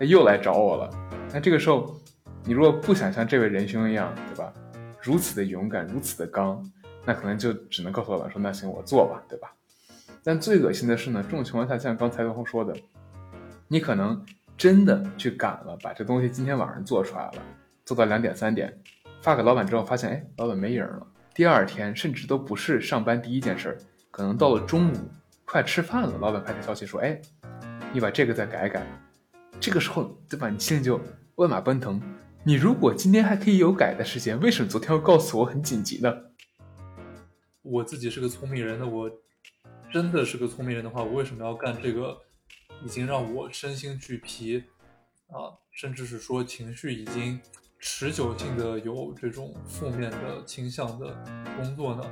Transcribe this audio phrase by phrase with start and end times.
[0.00, 0.88] 他又来找我了。
[1.30, 1.94] 那这个时候，
[2.44, 4.50] 你如果不想像这位仁兄一样，对吧？
[5.02, 6.64] 如此的勇敢，如此的刚，
[7.04, 9.52] 那可能就只能告诉老板说：“那行，我做吧，对吧？”
[10.24, 12.74] 但最恶心的是呢，这种情况下，像刚才东风说的，
[13.68, 14.24] 你可能
[14.56, 17.42] 真的去赶了，把这东西今天晚上做出来了，
[17.84, 18.74] 做到两点三点，
[19.20, 21.06] 发给老板之后，发现哎，老板没影了。
[21.34, 23.76] 第二天甚至都不是上班第一件事儿，
[24.10, 24.96] 可能到了中午
[25.44, 27.20] 快吃饭了，老板发条消息说：“哎，
[27.92, 28.82] 你把这个再改改。”
[29.60, 30.48] 这个时候，对吧？
[30.48, 30.98] 你心里就
[31.34, 32.00] 万马奔腾。
[32.42, 36.10] 你如果今天还可以有改的时间，为什么昨天要告诉我很紧急呢？
[37.60, 39.10] 我自己是个聪明人，那我
[39.92, 42.16] 真的是个聪明人的话，我为什么要干这个
[42.82, 44.64] 已经让我身心俱疲
[45.26, 47.38] 啊，甚至是说情绪已经
[47.78, 51.14] 持久性的有这种负面的倾向的
[51.58, 52.02] 工作呢？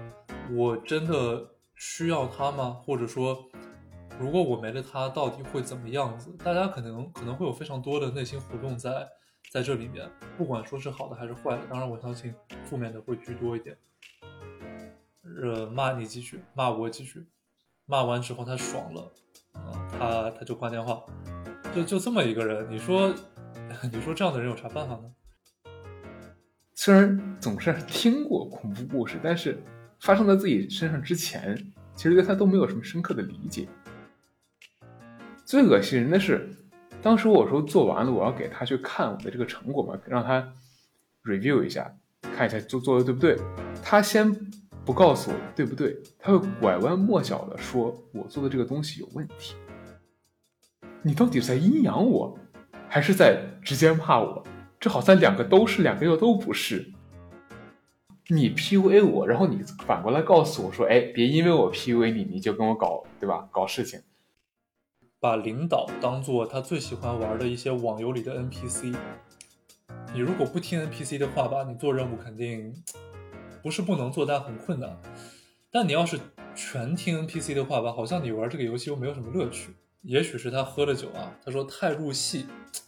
[0.50, 2.76] 我真的需要它吗？
[2.84, 3.48] 或者说？
[4.18, 6.34] 如果我没了他，到底会怎么样子？
[6.44, 9.08] 大家可能可能会有非常多的内心活动在
[9.50, 11.62] 在这里面，不管说是好的还是坏的。
[11.70, 12.34] 当然，我相信
[12.64, 13.76] 负面的会居多一点。
[15.42, 17.26] 呃，骂你几句，骂我几句，
[17.86, 19.12] 骂完之后他爽了，
[19.54, 21.02] 啊，他他就挂电话，
[21.74, 22.66] 就就这么一个人。
[22.68, 23.14] 你说，
[23.92, 25.14] 你说这样的人有啥办法呢？
[26.74, 29.62] 虽然总是听过恐怖故事，但是
[30.00, 31.56] 发生在自己身上之前，
[31.94, 33.68] 其实对他都没有什么深刻的理解。
[35.48, 36.46] 最恶心人的是，
[37.00, 40.46] 当时我说做完了，我要给他去看我的这个成果嘛，让他
[41.24, 41.90] review 一下，
[42.20, 43.34] 看一下做做的对不对。
[43.82, 44.30] 他先
[44.84, 49.54] 不告诉我对不对，他会拐弯抹角的说我做的这个东西有问题。
[51.00, 52.38] 你到底在阴阳我，
[52.86, 54.44] 还是在直接骂我？
[54.78, 56.92] 这好像两个都是，两个又都不是。
[58.28, 63.48] 你 PUA 我，然后你反过来告诉我说，哎，别因为我 PUA 你，你就跟我搞，对吧？
[63.50, 63.98] 搞事情。
[65.20, 68.96] 把领导当做他最喜欢玩的一些网游里的 NPC，
[70.14, 72.72] 你如果不听 NPC 的话吧，你做任务肯定
[73.60, 74.96] 不是不能做，但很困难。
[75.72, 76.20] 但你要是
[76.54, 79.74] 全听 NPC 的话吧，好像你玩这个游戏又没有什么乐趣。
[80.02, 82.46] 也许是他喝了酒啊，他说太入戏，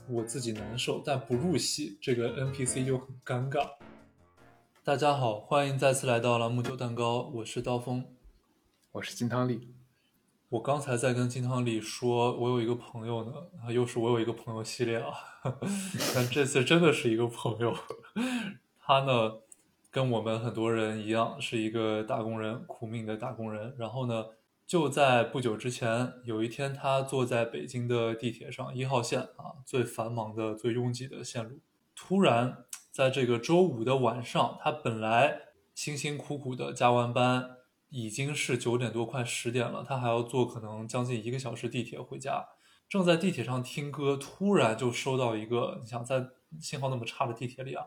[0.09, 3.71] 我自己难受；但不入戏，这个 NPC 又很尴尬。
[4.85, 8.05] 大家好，欢迎再次来到朗姆酒蛋糕，我是刀锋，
[8.93, 9.80] 我是金汤力。
[10.51, 15.13] 我刚才在跟金汤力说，我有一个朋友呢，啊，又是我有一个朋友系列啊，
[16.13, 17.73] 但这次真的是一个朋友，
[18.81, 19.35] 他呢
[19.93, 23.77] 跟我们很多人一样，是一个打工人，苦命的打工人。
[23.79, 24.25] 然后呢，
[24.67, 31.61] 就在不久之前，有一天他坐在北京的地铁上，一号线啊，最繁忙的、最拥挤的线路，
[31.95, 35.43] 突然在这个周五的晚上，他本来
[35.77, 37.59] 辛辛苦苦的加完班。
[37.91, 42.49] 已经是九点多，快十点了，他还要坐可能将近一个小时地铁回家。
[42.89, 46.29] 正在地铁上听歌，突然就收到一个，你想在
[46.61, 47.85] 信号那么差的地铁里啊，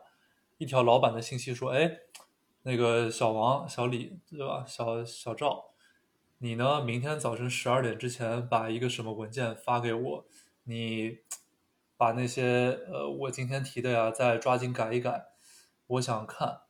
[0.58, 1.90] 一条老板的信息说：“哎，
[2.62, 4.64] 那个小王、小李，对吧？
[4.66, 5.72] 小小赵，
[6.38, 6.82] 你呢？
[6.82, 10.26] 明天早晨十二点之前把一个什么文件发给我，
[10.64, 11.18] 你
[11.96, 15.26] 把那些呃我今天提的呀，再抓紧改一改，
[15.86, 16.60] 我想看。”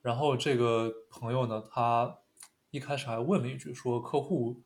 [0.00, 2.18] 然后这个朋友呢，他。
[2.70, 4.62] 一开始还问了一句，说客户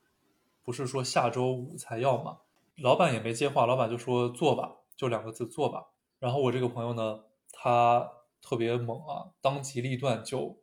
[0.63, 2.39] 不是说下周五才要吗？
[2.77, 5.87] 老板也没接话，老板就说做吧，就两个字做吧。
[6.19, 8.11] 然后我这个朋友呢，他
[8.43, 10.61] 特别猛啊，当机立断就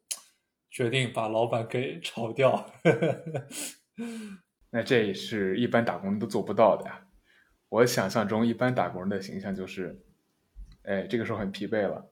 [0.70, 2.70] 决定把老板给炒掉。
[4.70, 7.08] 那这也是一般打工人都做不到的呀。
[7.70, 10.04] 我想象中一般打工人的形象就是，
[10.84, 12.12] 哎，这个时候很疲惫了，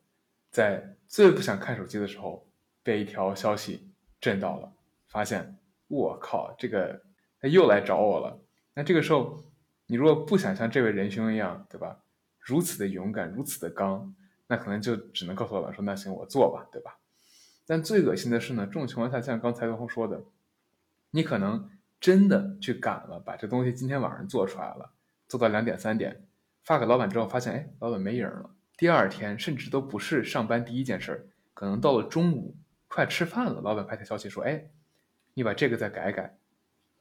[0.50, 2.50] 在最不想看手机的时候，
[2.82, 4.74] 被一条消息震到了。
[5.10, 7.02] 发现我靠，这个
[7.42, 8.40] 他又来找我了。
[8.76, 9.44] 那这个时候，
[9.88, 12.00] 你如果不想像这位仁兄一样，对吧？
[12.40, 14.16] 如此的勇敢，如此的刚，
[14.48, 16.98] 那可能就只能告诉老板说：“那行，我做吧，对吧？”
[17.68, 20.24] 但最恶心的是呢，这种情况下，像刚才东风说的，
[21.12, 24.92] 你可能真的去赶了，把这东西今天晚上做出来了，
[25.28, 26.24] 做到两点三点，
[26.64, 28.50] 发给老板之后，发现哎，老板没影了。
[28.78, 32.56] 第二天甚至都不是上班第一件事儿，可能到了中午
[32.88, 34.70] 快吃饭了，老板发条消息说：“哎。”
[35.34, 36.38] 你把这个再改改，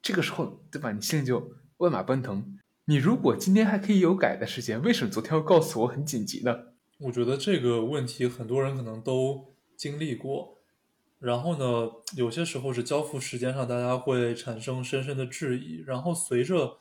[0.01, 0.93] 这个时候对吧？
[0.93, 2.59] 你心里就万马奔腾。
[2.85, 6.59] 你如果今天还可以有改的时间，为什么昨天要告诉我很紧急呢？
[6.99, 10.59] 我觉得这个问题很多人可能都经历过。
[11.19, 15.83] 然后呢，有些时候是交付时间上，大家会产生深深的质疑。
[15.85, 16.79] 然后随着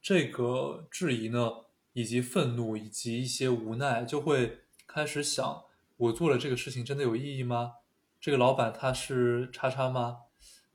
[0.00, 1.50] 这个质疑呢，
[1.94, 5.62] 以及愤怒，以及一些无奈，就会开始想：
[5.96, 7.72] 我做了这个事情真的有意义吗？
[8.20, 10.18] 这个老板他是叉叉吗？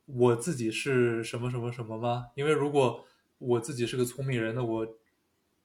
[0.08, 2.28] 我自己是什么什么什么吗？
[2.36, 3.06] 因为如果
[3.38, 4.88] 我自己是个聪明人，那我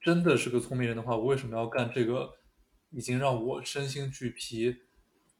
[0.01, 2.29] 真的是个聪明人的话，我为什么要干这个
[2.91, 4.69] 已经让我身心俱疲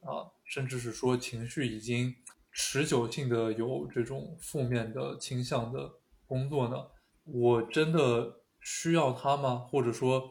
[0.00, 2.14] 啊，甚至是说情绪已经
[2.50, 5.92] 持久性的有这种负面的倾向的
[6.26, 6.76] 工作呢？
[7.24, 9.66] 我真的需要它吗？
[9.68, 10.30] 或者说，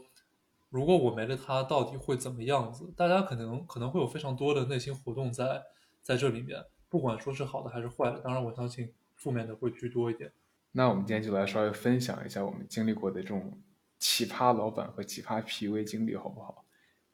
[0.69, 2.91] 如果我没了它，到底会怎么样子？
[2.97, 5.61] 大家可能可能会有非常多的内心活动在
[6.01, 6.59] 在这里面，
[6.94, 8.19] 不管说是好的还是坏的。
[8.19, 10.31] 当然，我相信负面的会居多一点。
[10.74, 13.60] 那我们今天就来稍微分享一下我们经历过的这种
[13.98, 16.66] 奇葩老板和奇葩 PUA 经历，好不好？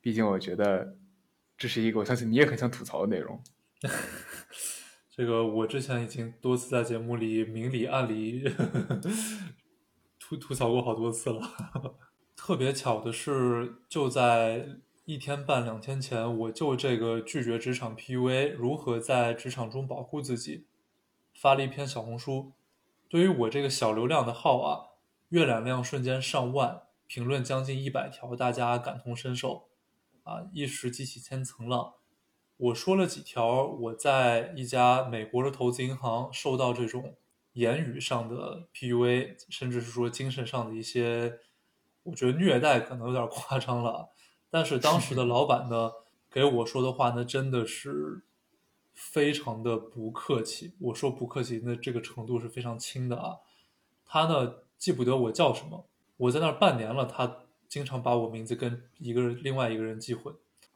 [0.01, 0.97] 毕竟我觉得
[1.57, 3.41] 这是一个我相信你也很想吐槽的内容。
[5.09, 8.53] 这个我之前已经多次在节目里明里暗里
[10.19, 11.41] 吐吐槽过好多次了。
[12.35, 14.67] 特别巧的是，就在
[15.09, 20.67] 一天半两天前，我就这个拒绝职场 PUA，如何在职场中保护自己，
[21.33, 22.51] 发了一篇小红书。
[23.09, 24.89] 对于我这个小流量的号啊，
[25.29, 29.69] 阅览量瞬间上万，评论将近一百条，大家感同身受，
[30.21, 31.95] 啊，一时激起千层浪。
[32.57, 37.15] 我说了几条我在一家美国的投资银行受到这种
[37.53, 41.39] 言语上的 PUA，甚至是说精神上的一些，
[42.03, 44.09] 我觉得虐待可能有点夸张了。
[44.49, 45.91] 但是当时的老板呢，
[46.31, 48.23] 给我说的话呢，真的是。
[49.01, 53.37] 非常的不客气，我说不客气，那这个程度是非常轻的啊。
[54.05, 55.87] 他呢记不得我叫什么，
[56.17, 60.35] 我在那儿半年了，他经常把我名字跟一个另外一个人记混。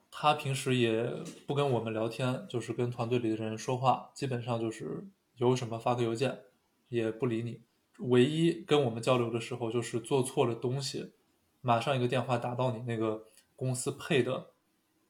[0.09, 1.03] 他平时也
[1.45, 5.05] 不跟我们聊天，就是跟团队里的人说话，基本上就是
[5.35, 6.43] 有什么发个邮件，
[6.87, 7.59] 也不理你。
[7.97, 11.11] 唯一跟我们交流的时候，就是做错了东西，
[11.59, 14.51] 马上一个电话打到你那个公司配的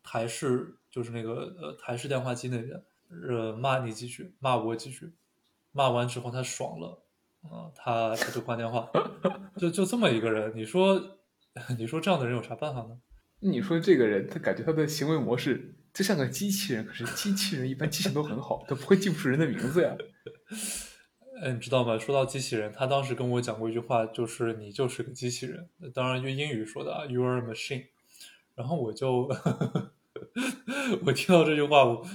[0.04, 2.84] 台式，就是那个呃台式电话机那边。
[3.30, 5.14] 呃，骂你几句，骂我几句，
[5.72, 7.04] 骂完之后他爽了，
[7.44, 8.90] 啊，他他就挂电话，
[9.56, 11.20] 就就这么一个人，你说，
[11.78, 13.00] 你说这样的人有啥办法呢？
[13.42, 19.96] 你说这个人，他感觉他的行为模式就像个机器人，可是机器人一般记性都很好，他不会记不住人的名字呀。
[21.44, 22.00] 哎，你知道吗？
[22.00, 27.90] 说到机器人，他当时跟我讲过一句话，就是你就是个机器人，当然用英语说的啊，You are a machine。
[28.56, 29.30] 然后我就，
[31.06, 32.06] 我听到这句话，我。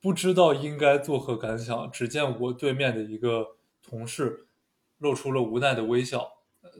[0.00, 1.90] 不知道应该作何感想。
[1.90, 4.46] 只见我对面的一个同事
[4.98, 6.24] 露出了无奈的微笑。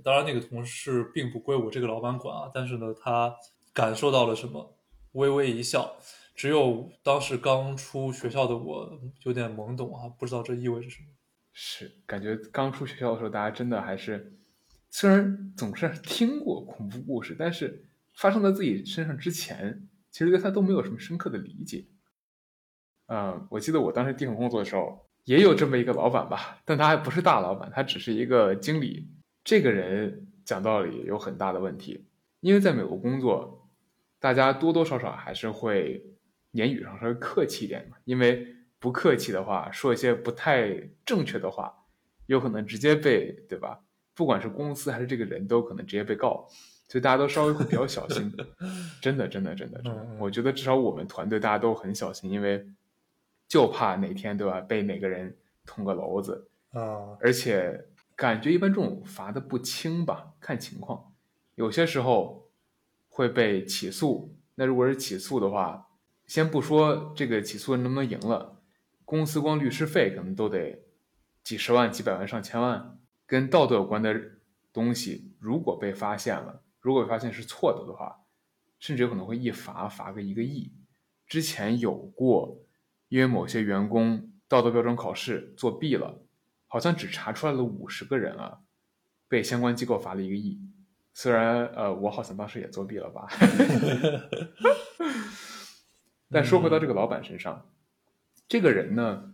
[0.04, 2.48] 当然，那个同事并不归我这个老板管啊。
[2.54, 3.34] 但是呢，他
[3.72, 4.78] 感受到了什么，
[5.12, 5.96] 微微一笑。
[6.36, 11.08] 只有当时刚出学校的我有点懵懂啊，不知道这意味着什么。
[11.52, 14.38] 是，感觉刚出学校的时候，大家真的还是
[14.90, 17.87] 虽然总是听过恐怖故事，但是
[18.18, 21.86] 发生在自己身上之前，其实对他都没有什么深刻的理解。
[23.06, 29.08] 嗯，我记得我当时第一份工作的时候，也有这么一个老板吧，但他还不是大老板，他只是一个经理。
[29.44, 32.08] 这个人讲道理有很大的问题，
[32.40, 33.70] 因为在美国工作，
[34.18, 36.04] 大家多多少少还是会
[36.50, 38.48] 言语上稍微客气一点嘛，因为
[38.80, 41.72] 不客气的话，说一些不太正确的话，
[42.26, 43.80] 有可能直接被，对吧？
[44.14, 46.48] 不管是公司还是这个人都可能直接被告，
[46.88, 48.34] 所以大家都稍微会比较小心。
[49.00, 52.66] 真的，真的，真的，真的，我觉得至少我们团队大家都很小心，因为。
[53.50, 57.16] 就怕哪天对吧，被哪个人捅个娄子啊！
[57.18, 61.14] 而且感觉一般这种罚的不轻吧，看情况，
[61.54, 62.50] 有些时候
[63.08, 64.36] 会被起诉。
[64.56, 65.88] 那如果是起诉的话，
[66.26, 68.60] 先不说这个起诉人能不能赢了，
[69.06, 70.82] 公司光律师费可能都得
[71.42, 72.98] 几十万、几百万、上千万。
[73.26, 74.14] 跟道德有关的
[74.74, 78.24] 东西，如果被发现了，如果发现是错的的话，
[78.78, 80.72] 甚至有可能会一罚罚个一个亿。
[81.26, 82.64] 之前有过。
[83.10, 86.20] 因为某些员工道德标准考试作弊了，
[86.66, 88.60] 好像只查出来了五十个人啊，
[89.26, 90.60] 被相关机构罚了一个亿。
[91.14, 93.26] 虽然呃，我好像当时也作弊了吧。
[96.30, 97.70] 但说回到这个老板身上，
[98.46, 99.32] 这个人呢，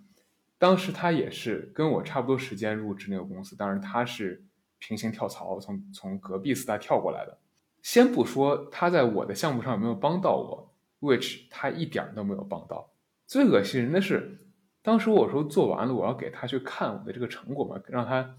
[0.56, 4.44] 当时他也是跟我差不多时间入职那个公司，当然他是
[4.78, 7.40] 平行跳槽，从从隔壁四大跳过来的。
[7.84, 12.90] 先不说他在我的项目上有没有帮到我，which 他一点都没有帮到。
[13.26, 14.38] 最恶心人的是，
[14.80, 18.36] 当时我说做完了，我要给他去看我的这个成果嘛，让他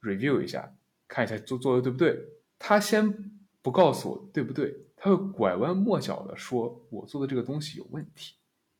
[0.00, 0.72] review 一下，
[1.06, 2.18] 看一下做做的对不对。
[2.58, 8.36] 他先不告诉我对不对，他会拐弯抹角的说我做的这个东西有问题。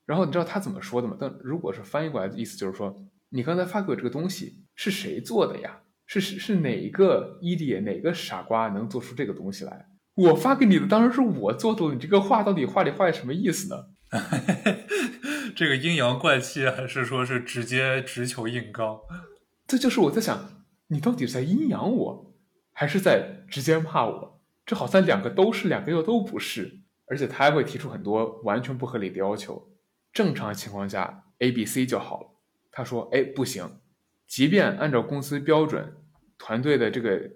[0.07, 1.15] 然后你知道他怎么说的吗？
[1.21, 2.97] 但如果是翻译过来的意思就是说，
[3.29, 5.83] 你刚才发给我这个东西是谁做的呀？
[6.07, 9.87] 是是是哪一个 idiot 哪个傻瓜能做出这个东西来？
[10.15, 13.87] 我发给你的当然是我做的，你这个话到底话里话外什么意思呢？
[15.55, 19.01] 这个阴阳怪气，还是说是直接直球硬刚？
[19.67, 22.35] 这就是我在想，你到底在阴阳我，
[22.73, 24.41] 还是在直接骂我？
[24.67, 29.71] 这好像两个都是，两个又都不是，而且他还会提出很多完全不合理的要求。
[30.13, 32.27] 正常情况下，A、B、C 就好了。
[32.73, 33.81] 他说：“哎，不行，
[34.27, 35.93] 即便按照公司标准、
[36.39, 37.31] 团队的这个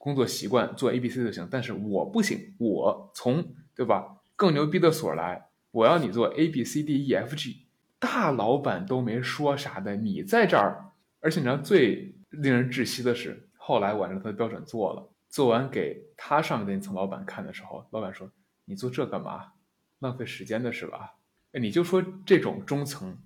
[0.00, 7.66] 工作习惯做 A、B、C 就行，但是我不行，我从对吧更牛逼的所来，我要你做 A、B、C、D、E、F、G。
[7.98, 18.32] 大老板都没说啥的，你在这儿，而且你知道最令人窒息的是，后来我按照他的标准做了。”做完给他上面的那层老板看的时候，老板说
[18.64, 19.52] ：“你做这干嘛？
[19.98, 21.14] 浪费时间的是吧？”
[21.52, 23.16] 哎，你就说这种中层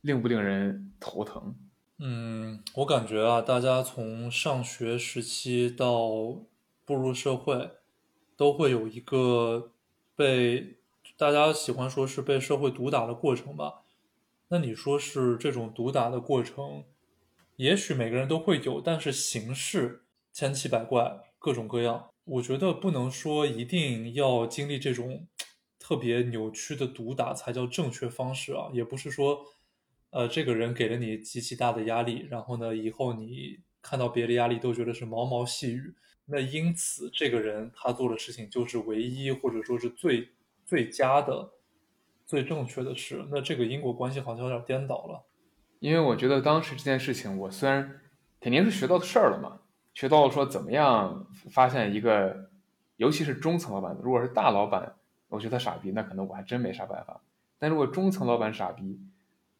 [0.00, 1.54] 令不令人头疼？
[1.98, 6.08] 嗯，我感觉啊，大家从上学时期到
[6.84, 7.70] 步入社会，
[8.36, 9.72] 都会有一个
[10.16, 10.78] 被
[11.16, 13.82] 大家喜欢说是被社会毒打的过程吧？
[14.48, 16.84] 那你说是这种毒打的过程，
[17.56, 21.20] 也许每个人都会有，但是形式千奇百怪。
[21.38, 25.26] 各种各样，我觉得不能说一定要经历这种
[25.76, 29.44] 特别扭曲的毒打才叫正确方式啊，也不是说，
[30.12, 35.94] 呃，这个人给了你极其大的压力，然后呢，以后你看到别的压力都觉得是毛毛细雨，
[36.26, 40.28] 那因此这个人他做的事情就是唯一或者说是最
[40.66, 41.50] 最佳的、
[42.26, 45.24] 最正确的事，那这个因果关系好像有点颠倒了。
[45.80, 47.98] 因为我觉得当时这件事情，我虽然
[48.38, 49.60] 肯定是学到的事儿了嘛。
[49.94, 52.50] 学到了说怎么样发现一个，
[52.96, 54.94] 尤其是中层老板，如果是大老板，
[55.28, 57.20] 我觉得他傻逼，那可能我还真没啥办法。
[57.58, 59.00] 但如果中层老板傻逼，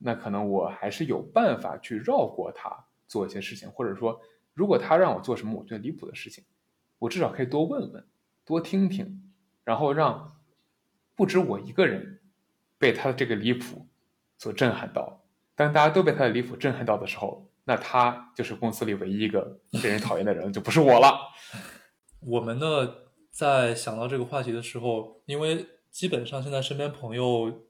[0.03, 4.21] 那可能我还是有办法去绕过他做一些事情，或者说，
[4.55, 6.45] 如果他让我做什么我觉得离谱的事情，
[6.99, 8.07] 我至少可以多问问，
[8.45, 9.23] 多听听，
[9.65, 10.37] 然后让
[11.15, 12.21] 不止我一个人
[12.79, 13.87] 被他的这个离谱
[14.39, 15.25] 所震撼到。
[15.55, 17.49] 当大家都被他的离谱震撼到的时候。
[17.65, 21.17] 那他就是公司里唯一一个被人讨厌的人，就不是我了。
[22.19, 22.93] 我们呢，
[23.31, 27.63] 在想到这个话题的时候，因为基本上现在身边朋友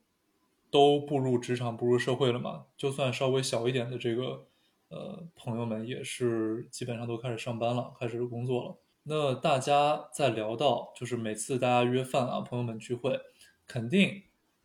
[0.73, 4.49] 都步入职场、步入社会了嘛，就算稍微小一点的这个
[4.89, 8.79] 呃朋友们，也是基本上都开始上班了，开始工作了。
[9.05, 13.21] 那大家在聊到，就是每次大家约饭啊，朋友们聚会，
[13.69, 14.23] 肯定。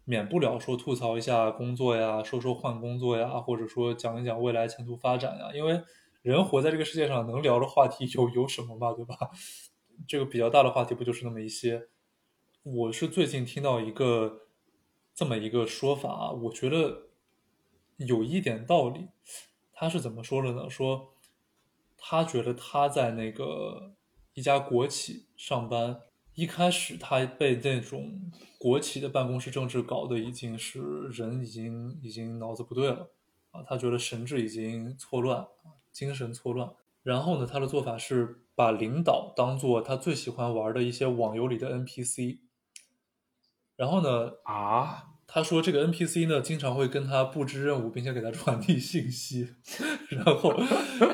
[0.09, 5.51] 免不了说吐槽一下工作呀，说说换工作呀，或者说讲一讲未来前途发展呀。
[5.53, 5.81] 因为
[6.21, 9.17] 人活在这个世界上，能聊的话题有有什么嘛，对吧？
[10.07, 11.89] 这个比较大的话题不就是那么一些？
[12.63, 14.46] 我是最近听到一个
[15.17, 17.07] 这么一个说法啊，我觉得
[17.95, 19.07] 有一点道理。
[19.74, 20.69] 他是怎么说的呢？
[20.69, 21.15] 说
[21.97, 23.95] 他觉得他在那个
[24.36, 26.01] 一家国企上班。
[26.36, 30.79] 一开始他被那种国企的办公室政治搞得已经是
[31.12, 33.09] 人已经已经脑子不对了
[33.50, 35.47] 啊，他觉得神志已经错乱
[35.91, 36.71] 精神错乱。
[37.01, 42.38] 然后呢，他的做法是把领导当做他最喜欢玩的一些网游里的 NPC。
[43.77, 49.55] 然后呢，啊，他说这个 NPC 呢经常会跟他布置任务，并且给他传递信息。
[50.12, 50.53] 然后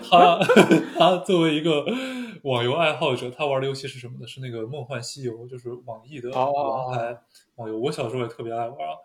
[0.10, 0.40] 他
[0.98, 1.86] 他作为一个。
[2.44, 4.28] 网游爱好者，他玩的游戏是什么呢？
[4.28, 7.18] 是那个《梦幻西游》，就是网易的王牌
[7.56, 7.80] 网游。
[7.80, 8.98] 我小时候也特别爱玩啊。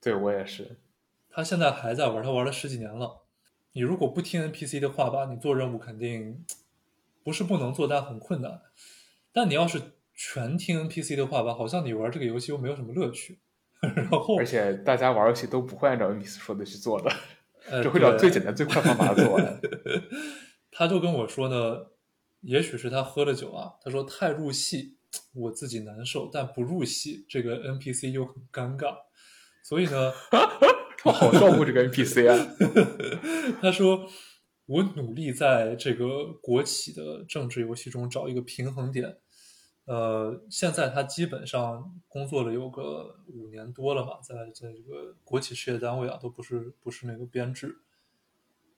[0.00, 0.80] 对我也是。
[1.30, 3.20] 他现在还在玩，他玩了十几年了。
[3.74, 6.44] 你如果不听 NPC 的话吧，你做任务肯定
[7.22, 8.62] 不是不能做，但很困难。
[9.32, 9.80] 但你要是
[10.24, 13.40] 全听 NPC 的话吧，好像你玩这个游戏又没有什么乐趣。
[13.80, 17.10] 然后，而且大家玩游戏都不会按照 NPC 说的去做的，
[17.82, 19.60] 只会找最简单、最快方法做完。
[20.70, 21.86] 他就跟我说呢。
[22.44, 24.96] 也许是他喝了酒啊，他说太入戏，
[25.32, 28.96] 我自己难受，但不入戏，这个 NPC 又很尴尬，
[29.62, 30.12] 所以呢，
[31.04, 32.56] 我好照顾这个 NPC 啊。
[33.60, 34.08] 他说
[34.66, 39.18] 我努力在这个国企的政治游戏中找一个平衡点，
[39.92, 47.76] 呃，现在他基本上工作了有个五年多了吧，在在这个国企事业单位啊，都不是不是那个编制，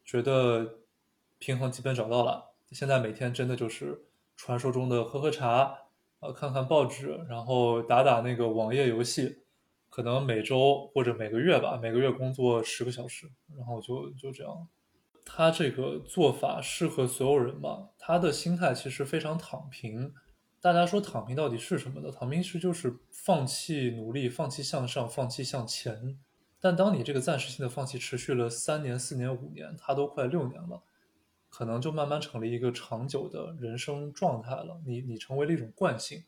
[0.05, 0.81] 觉得
[1.39, 2.57] 平衡基本找到了。
[2.73, 5.79] 现在每天真的就是传说中的喝喝茶，
[6.19, 9.45] 呃，看看报纸，然后打打那个网页游戏，
[9.89, 14.67] 可能每周或者每个月吧，每个月工作十个小时，然后就就这样。
[15.25, 17.91] 他这个做法适合所有人吗？
[17.97, 20.13] 他的心态其实非常躺平。
[20.65, 22.11] 大家说躺平到底是什么呢？
[22.11, 26.19] 躺平是就是放弃努力，放弃向上，放弃向前。
[26.59, 30.83] 但当你这个暂时性的放弃持续了三年、四年、五年，他都快六年了。
[31.51, 34.81] 可能就慢慢成了一个长久的人生状态了。
[34.87, 36.25] 你你成为了一种惯性。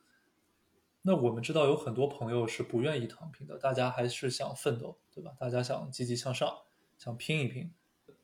[1.00, 5.32] 那我们知道有很多朋友是不愿意躺平的，大家还是想奋斗，对吧？
[5.40, 6.52] 大家想积极向上，
[6.98, 7.72] 想拼一拼。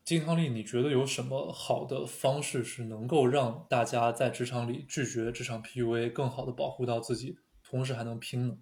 [0.04, 8.58] 金汤力，你觉得有什么好的方式是能够让大家在职场里拒绝职场 PUA，更好的保护到自己，同时还能拼呢？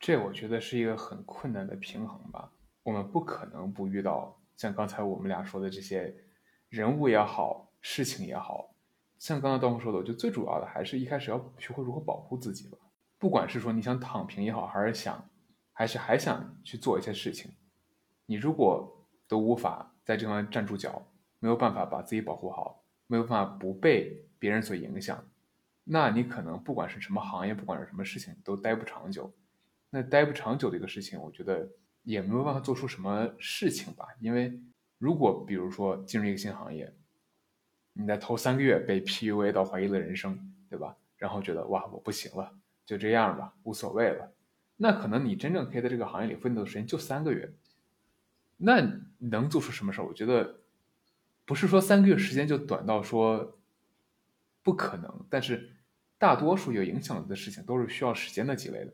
[0.00, 2.50] 这我觉得是一个很困难的平衡吧。
[2.82, 6.12] 我们不可能不遇到像刚才我们俩说的这些
[6.68, 8.74] 人物也好，事情也好。
[9.16, 12.76] 像刚才刀锋说的，我觉得最主要的还是一开始要学会如何保护自己吧。
[13.16, 15.30] 不管是说你想躺平也好，还是想，
[15.72, 17.52] 还是还想去做一些事情，
[18.26, 18.99] 你如果
[19.30, 19.94] 都无法。
[20.04, 21.06] 在这方站住脚，
[21.38, 25.24] 没有办法把自己保护好，没有办法不被别人所影响，
[25.84, 29.32] 那你可能不管是什么行业，不管是什么事情，都待不长久。
[29.88, 31.68] 那待不长久的一个事情，我觉得
[32.02, 34.08] 也没有办法做出什么事情吧。
[34.18, 34.60] 因为
[34.98, 36.92] 如果比如说进入一个新行业，
[37.92, 40.36] 你在头三个月被 PUA 到怀疑了人生，
[40.68, 40.96] 对吧？
[41.16, 42.52] 然后觉得哇我不行了，
[42.84, 44.32] 就这样吧，无所谓了。
[44.76, 47.48] 那可能你真正可以在这个行业里奋斗的时间就三个月。
[48.60, 50.04] 那能做出什么事儿？
[50.04, 50.60] 我觉得
[51.44, 53.58] 不是说三个月时间就短到说
[54.62, 55.76] 不可能，但是
[56.18, 58.92] 大多数有影响的事情都是需要时间的积累的。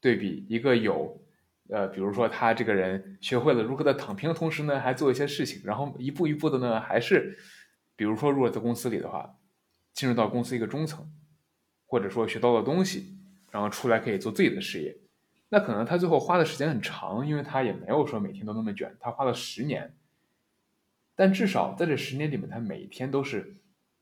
[0.00, 1.20] 对比一个有，
[1.68, 7.38] 呃，比如说他这个人学会了如何的躺平的同时呢，还做一些事情，然后一步一步的呢，还是
[7.96, 9.38] 比如说如果在公司里的话，
[9.94, 11.10] 进入到公司一个中层，
[11.86, 13.16] 或者说学到了东西，
[13.50, 14.94] 然后出来可以做自己的事业。
[15.48, 19.94] 那可能他最后花的时间很长，因为他也没有说每天都那么卷，他花了十年，
[21.14, 23.56] 但至少在这十年里面，他每天都是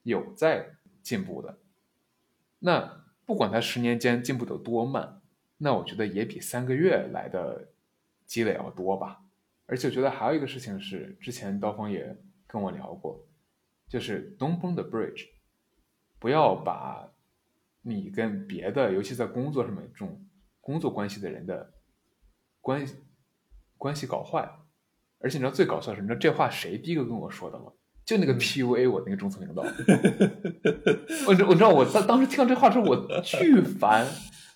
[0.04, 1.58] 有在进步的。
[2.60, 5.20] 那不管他十年间进步的多慢，
[5.58, 7.68] 那我觉得也比三个月来的
[8.24, 9.20] 积累要多吧。
[9.66, 13.22] 而且我觉得还有一个事情是，之前刀锋也跟我聊过，
[13.86, 15.28] 就是 Don't burn the bridge，
[16.18, 17.10] 不要把
[17.82, 20.24] 你跟别的，尤其在工作上面这种。
[20.64, 21.75] 工作关系的人的
[22.62, 22.97] 关系
[23.76, 24.50] 关系搞坏，
[25.18, 27.66] 而且你知道最搞笑的是，你知道这话谁第一个跟我说的吗？
[28.06, 29.62] 就那个 PUA 我那个中层领导。
[31.26, 34.06] 我我知道我当当时听到这话之后，我巨烦，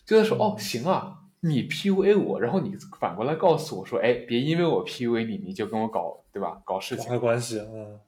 [0.07, 6.61] 就在说哦行啊，你 PUA 我，然后你反过来告诉我说，哎，别因为我 PUA 你，你就跟我搞对吧？
[6.65, 8.01] 搞事情，关系嗯，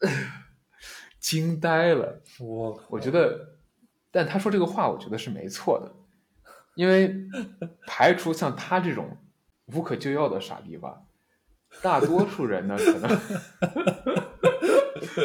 [1.20, 2.22] 惊呆了。
[2.40, 3.56] 我我觉得，
[4.10, 5.94] 但他说这个话，我觉得是没错的。
[6.74, 7.14] 因为
[7.86, 9.16] 排除像他这种
[9.66, 11.02] 无可救药的傻逼吧，
[11.82, 13.20] 大多数人呢可能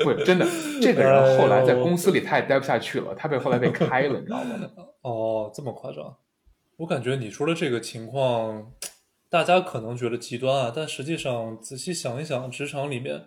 [0.04, 0.46] 不真的。
[0.82, 4.56] 这个人后来在公司里他也待不下去了，他被后来被开了，你知道吗？
[5.02, 6.18] 哦，这么夸张？
[6.78, 8.72] 我感觉你说的这个情况，
[9.30, 13.26] 大家可能觉得极端啊，但实际上仔细想一想，职场里面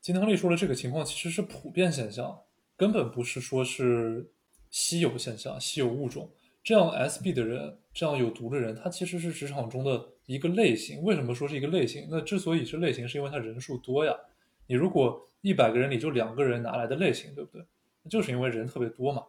[0.00, 2.40] 金汤力说的这个情况其实是普遍现象，
[2.76, 4.30] 根本不是说是
[4.70, 6.30] 稀有现象、稀有物种。
[6.66, 11.00] 这样 SB 的人，这样有毒的人，他其实是职场中的一个类型。
[11.04, 12.08] 为什么说是一个类型？
[12.10, 14.12] 那之所以是类型，是因为他人数多呀。
[14.66, 17.64] 你如果一百个人里就两个人，哪来的类型，对不对？
[18.10, 19.22] 就是因为人特别多嘛。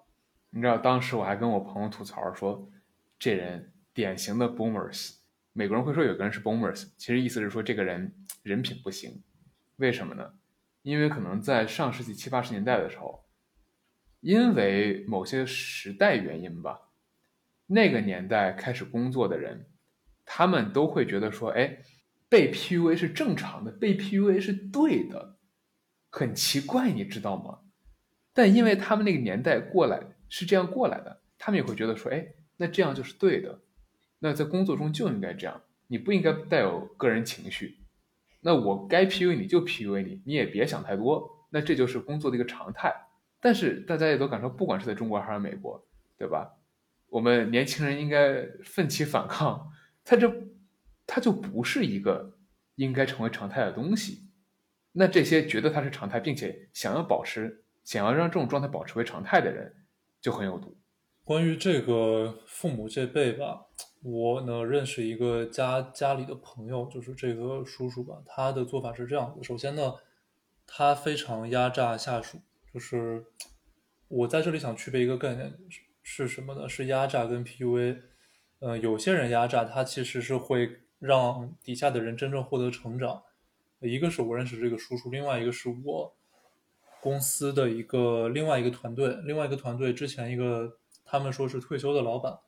[0.49, 2.67] 你知道，当时我还跟我朋友吐槽说，
[3.19, 5.17] 这人典型的 Boomers。
[5.53, 9.21] 美国人会说有个人是 Boomers，其实意思是说这个人人品不行。
[9.75, 10.33] 为什么呢？
[10.81, 13.23] 因为可能在上世纪七八十年代的时候，
[14.21, 16.81] 因为某些时代原因吧。
[17.67, 19.67] 那个年代开始工作的人，
[20.25, 21.79] 他们都会觉得说：“哎，
[22.29, 25.35] 被 PUA 是正常的，被 PUA 是对的。”
[26.09, 27.59] 很奇怪，你知道吗？
[28.33, 32.25] 但因为他们那个年代过来是这样过来的，他们也会觉得说：“哎，
[32.55, 33.59] 那这样就是对的。
[34.19, 37.77] 那在工作中就应该这样，你不应该带有个人情绪。
[38.41, 41.45] 那我该 PUA 你就 PUA 你，你也别想太多。
[41.49, 42.93] 那这就是工作的一个常态。
[43.41, 45.85] 但是大家也都感受，不管是在中国还是美国，
[46.17, 46.53] 对吧？”
[47.09, 49.71] 我们年轻人应该奋起反抗，
[50.03, 50.31] 他这，
[51.05, 52.37] 他就不是一个
[52.75, 54.29] 应该成为常态的东西。
[54.91, 59.73] 那这些觉得它是常态，并且想要保持、想要让这种状态保持为常态的人，
[60.19, 60.75] 就很有毒。
[61.23, 63.67] 关于这个父母这辈吧，
[64.01, 69.93] 我呢认识一个家家里的朋友，就是这个叔叔吧，他的做法是这样的：首先呢，
[70.65, 72.39] 他非常压榨下属，
[72.73, 73.23] 就是
[74.07, 75.53] 我在这里想区别一个概念。
[76.09, 76.69] 是什么呢？
[76.69, 77.99] 是压榨跟 PUA。
[78.59, 83.23] 呃，有些人压榨他，其实是会让底下的人真正获得成长。
[83.81, 86.15] 一个是我认识这个叔叔，另外一个是我
[87.01, 92.39] 公司的一个另外一个团队，另外一个团队之前一个他们说是退休的老板。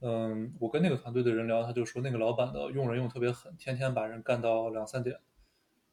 [0.00, 5.18] 嗯，我跟那个团队的人聊，他就说那个老板的用人用特别狠，天天把人干到两三点，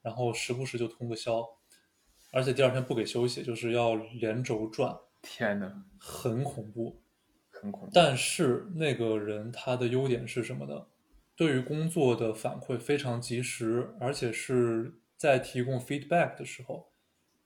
[0.01, 1.45] 然后时不时就通个宵，
[2.31, 4.97] 而且第二天不给休息，就是要连轴转。
[5.29, 7.01] 天呐，很恐怖，
[7.49, 7.91] 很恐怖。
[7.93, 10.87] 但是那个人他的优点是什么呢？
[11.35, 16.91] 对于工作的反馈非常及时，而且是在提供 feedback 的时候，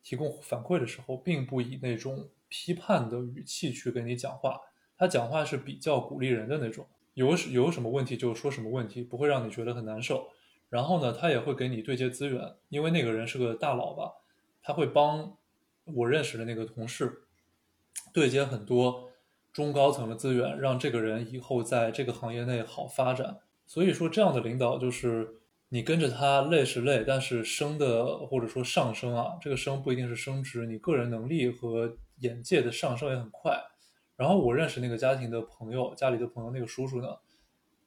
[0.03, 4.61] 提供反馈的时候，并不以那种批判的语气去跟你讲话，
[4.95, 10.29] 他讲话是比较鼓励人的那种，有有什么问题就说什么问题，不会让你觉得很难受。
[10.69, 14.13] 然后呢，他也会给你对接资源，因为那个人是个大佬吧，
[14.61, 15.35] 他会帮
[15.83, 17.23] 我认识的那个同事
[18.13, 19.09] 对接很多
[19.51, 23.39] 中高层的资源，让这个人以后在这个行业内好发展。
[23.65, 33.57] 所以说，这样的领导就是你跟着他累是累，但是升的或者说上升啊，这个升不一定是升职，你个人能力和眼界的上升也很快。
[34.15, 37.07] 然后我认识那个家庭的朋友，家里的朋友那个叔叔呢，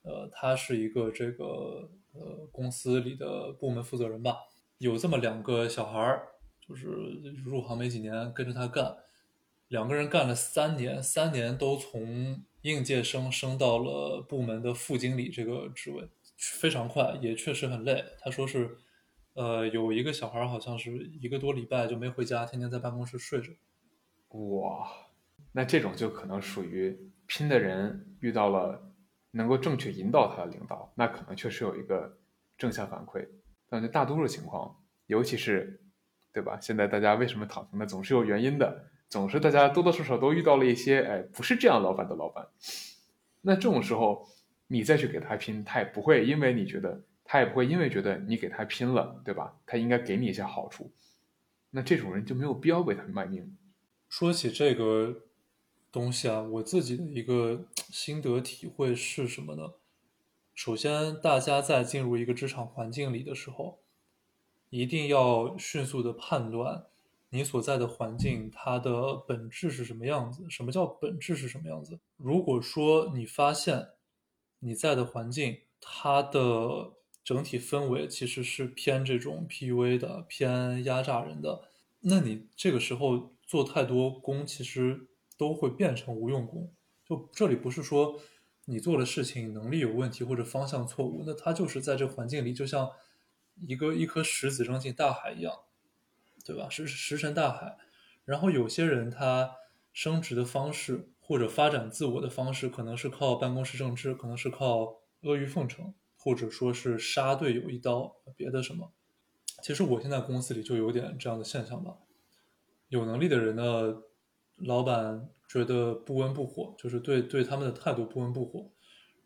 [0.02, 1.90] 呃，他是一个这个。
[2.16, 4.36] 呃，公司里的部门负责人吧，
[4.78, 6.28] 有这么两个小孩儿，
[6.64, 6.86] 就是
[7.44, 8.96] 入行没几年，跟着他干，
[9.68, 18.04] 两个人干了三年，三年都从应届生升到了部门的副经理这个职位，非常快，也确实很累。
[18.20, 18.76] 他说是，
[19.34, 23.52] 呃，有一个小孩好像是一个多礼拜就没回家，天天在办公室睡着。
[24.28, 24.88] 哇，
[25.52, 28.90] 那这种就可能属于拼的人遇到了。
[29.36, 32.16] 能够正确引导他的领导，那可能确实有一个
[32.56, 33.28] 正向反馈。
[33.68, 35.82] 但是大多数情况，尤其是，
[36.32, 36.56] 对吧？
[36.60, 37.84] 现在大家为什么躺平呢？
[37.84, 42.48] 总是有原因的，总是大家多多少少都遇到了一些，哎，不是这样老板的老板。
[43.42, 44.28] 那这种时候，
[44.66, 49.56] 你再去给他拼，他也不会因为你觉得，他也不会因为觉得你给他拼了，对吧？
[49.66, 50.92] 他应该给你一些好处。
[51.70, 53.56] 那这种人就没有必要为他卖命。
[54.08, 55.22] 说起这个。
[55.94, 59.74] 东西啊，我自己的一个心得体会是什么呢？
[60.52, 63.78] 首先，大家在进入一个职场环境里的时候，
[64.70, 66.86] 一定要迅速的判断
[67.34, 70.46] 你所在的环境它的本质是什么样子。
[70.48, 72.00] 什么叫本质是什么样子？
[72.16, 73.88] 如果说你发现
[74.60, 81.68] 你在的环境它的整体氛围其实是偏这种 PUA 的、偏压榨人的，
[82.00, 85.08] 那你这个时候做太多功，其实。
[85.36, 86.72] 都会变成无用功。
[87.04, 88.20] 就这里不是说
[88.66, 92.88] 你做的事情能力有问题或者方向错误，那它就是在这环境里，就像
[93.66, 95.52] 一个一颗石子扔进大海一样，
[96.44, 96.68] 对吧？
[96.68, 97.76] 石石沉大海。
[98.24, 99.56] 然后有些人他
[99.92, 108.92] 升职的方式或者发展自我的方式，可能是靠办公室政治，可能是靠阿谀奉承，或者说是杀队友一刀，别的什么。
[109.62, 111.96] 其实我现在公司里就有点这样的现象吧。
[112.88, 114.02] 有能力的人呢？
[114.58, 118.70] 老板觉得不温不火，就是对对他们的态度不温不火。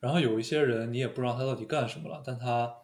[0.01, 2.75] 然后有一些人，你也不知道他到底干什么了，但他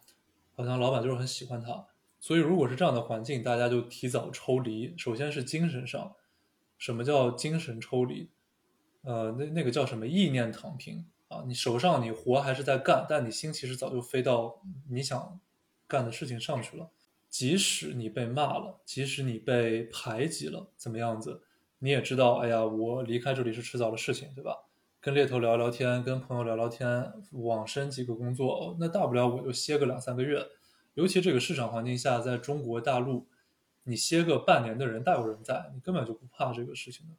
[0.55, 1.87] 好像老板就是很喜欢他。
[2.25, 4.95] 所以如果是这样的环境，大家就提早抽离。
[4.97, 6.15] 首先是精神上，
[6.75, 8.31] 什么叫精神抽离？
[9.03, 10.07] 呃，那那个叫什么？
[10.07, 11.43] 意念躺平啊！
[11.45, 14.59] 你手上你活还是在干，但你心其实早就飞到
[14.89, 15.39] 你想
[15.85, 16.89] 干的事情上去了。
[17.29, 21.43] 即使你被骂了，即使你被排挤了，怎么样子？
[21.77, 24.65] 你也知道，哎呀，我离开这里是迟早的事情，对吧？
[24.99, 30.43] 跟猎头聊聊天，跟朋友聊聊天，网申几个工作，那大不了我就歇个两三个月。
[30.95, 33.27] 尤其这个市场环境下，在中国大陆，
[33.83, 37.13] 你歇个半年的人大有人在，你根本就不怕这个事情的。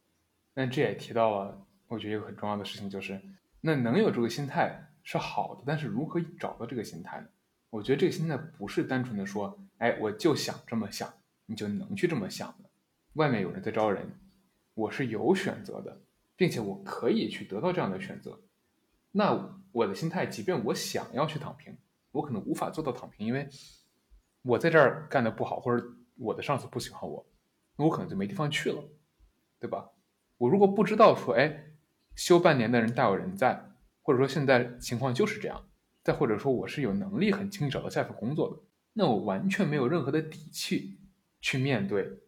[0.54, 3.20] 那这也提到了，我觉得一个很重要的事情就是，
[3.60, 7.28] 那能有这个心态是好的，但是如何找到这个心态呢？
[7.70, 11.12] 我觉得这个心态不是单纯的说，哎，我就想这么想，
[11.46, 12.68] 你就能去这么想的。
[13.14, 14.10] 外面有人在招人。
[14.74, 16.02] 我是有选择的，
[16.36, 18.38] 并且我可以去得到这样的选择。
[19.10, 21.74] 那我的心态，即便我想要去躺平，
[22.16, 23.48] 我可能无法做到躺平，因为
[24.42, 25.84] 我在这儿干的不好，或者
[26.16, 27.26] 我的上司不喜欢我，
[27.76, 28.82] 那我可能就没地方去了，
[29.60, 29.90] 对吧？
[30.38, 31.72] 我如果不知道说，哎，
[32.14, 33.70] 休半年的人大有人在，
[34.02, 35.68] 或者说现在情况就是这样，
[36.02, 38.62] 再或者说我是有能力很轻易找到下一份工作的，
[38.94, 40.98] 那我完全没有任何的底气
[41.40, 42.20] 去面对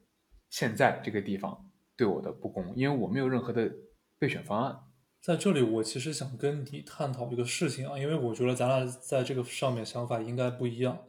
[0.50, 1.64] 现在这个地方。
[1.96, 3.74] 对我的不公，因为我没有任何的
[4.20, 4.78] 备选方案。
[5.20, 11.04] 在这里，我其实想跟你探讨一个事情啊，因为我觉得咱俩在这个上面想法应该不一样。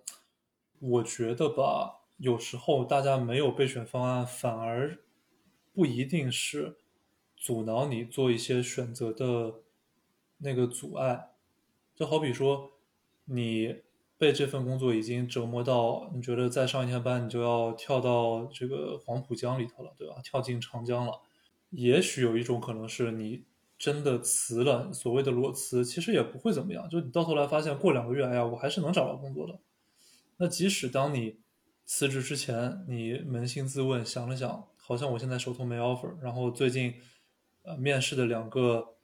[0.80, 5.00] 我觉得吧，有时候大家没有备选方案，反而
[5.74, 6.78] 不一定是
[7.36, 9.62] 阻挠你做一些选择的
[10.40, 11.30] 那个阻碍。
[11.96, 12.72] 就好比说，
[13.26, 13.82] 你。
[14.20, 20.16] 被这份工作已经折磨到，你觉得再上一天班，你就要跳到这个黄浦江里头了，对吧？
[20.22, 21.22] 跳进长江了。
[21.70, 23.46] 也许有一种可能是你
[23.80, 26.88] 真的辞了，所谓的裸辞，其实也不会怎么样。
[26.90, 29.58] 就你到头来发现，过两个月，哎呀，我还是能找到工作的。
[30.38, 31.40] 那即使当你
[31.86, 36.94] 辞职之前，你扪心自问，想了想，好像我现在手头没 offer，然后最近
[37.64, 38.96] 呃面试的两个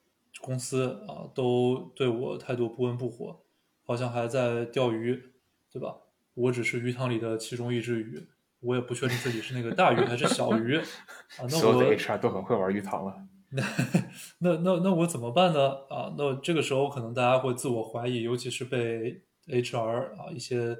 [0.42, 3.40] 公司啊，都对我态度不温不火。
[3.82, 5.32] 好像还在钓鱼，
[5.72, 5.96] 对吧？
[6.34, 8.28] 我只是鱼塘里的其中一只鱼，
[8.60, 10.76] 我也不确定自己是那个大鱼还是小鱼
[11.38, 11.38] 啊。
[11.38, 13.16] 那我所有的 HR 都很会玩鱼塘了。
[13.56, 13.62] 那
[14.38, 15.68] 那那那我怎么办呢？
[15.88, 20.76] 啊，那这个时候可能大家会自我怀疑，尤其是被 HR 啊一些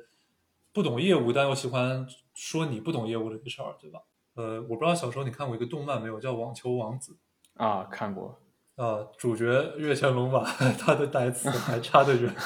[0.73, 4.01] 不懂业务但又喜欢说你不懂业务的 HR，对吧？
[4.35, 7.17] 呃，我不知道小时候你看过一个动漫没有，叫《网球王子》
[7.65, 8.39] 啊，看过。
[8.77, 9.45] 啊，主角
[9.79, 10.45] 月前龙马，
[10.79, 12.35] 他的台词还差得远。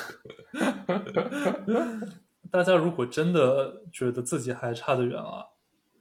[2.53, 5.45] 大家如果真的觉得自己还差得远啊，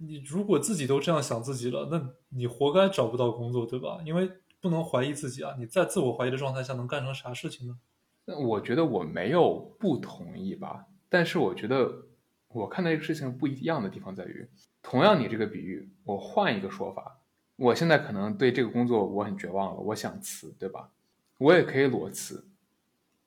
[0.01, 4.01] 你如果自己都这样想自己了，那你活该找不到工作，对吧？
[4.05, 4.31] 因为
[4.62, 7.77] 不能怀疑自己啊，你在自我怀疑的状态下能干成啥事情呢？
[8.25, 12.05] 那我觉得我没有不同意吧，但是我觉得
[12.47, 14.47] 我看待这个事情不一样的地方在于，
[14.81, 17.19] 同样你这个比喻，我换一个说法，
[17.55, 20.91] 我现在可能对这个工作我很绝望了，我想辞，对吧？
[21.39, 22.47] 我也可以裸辞，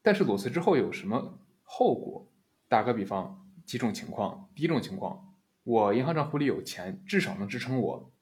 [0.03, 2.27] 但是裸辞之后有什么后果？
[2.69, 5.32] 打个比方，几种情况，第一种情况，
[5.65, 8.13] 我银行账户里有钱，至少能支撑我，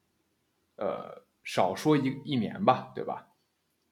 [0.75, 3.29] 呃，少说一一年吧，对吧？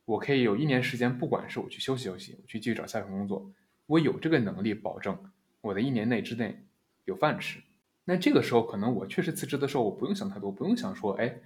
[0.05, 3.51] 我可以有一年时间，不管是我去休息休息，我去继续找下一份工作，
[3.85, 5.17] 我有这个能力保证
[5.61, 6.65] 我的一年内之内
[7.05, 7.59] 有饭吃。
[8.05, 11.39] 那这个时候，可能我确实辞职的时候，我不用想太多，不用想说，哎，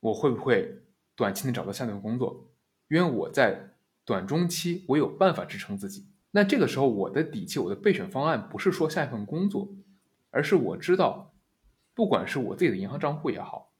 [0.00, 0.82] 我会不会
[1.14, 2.50] 短期内找到下一份工作？
[2.88, 6.06] 因为我在短中期我有办法支撑自己。
[6.32, 9.72] 那这个时候，我的底气，我的备选方案不是说下一份工作，
[10.34, 11.32] 而是我知道，
[11.94, 13.72] 不管是我自己的银行账户也好，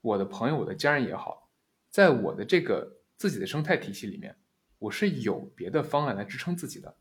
[0.00, 1.50] 我的朋友、我的家人也好，
[1.90, 2.94] 在我的这个。
[3.18, 4.36] 自己的生态体系里面，
[4.78, 6.94] 我是有别的方案来支撑自己的，